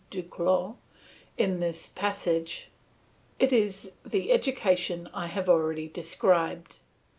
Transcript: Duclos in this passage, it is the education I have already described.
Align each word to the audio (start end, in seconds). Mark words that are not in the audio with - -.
Duclos 0.09 0.77
in 1.37 1.59
this 1.59 1.89
passage, 1.93 2.69
it 3.37 3.53
is 3.53 3.91
the 4.03 4.31
education 4.31 5.07
I 5.13 5.27
have 5.27 5.47
already 5.47 5.87
described. 5.89 6.79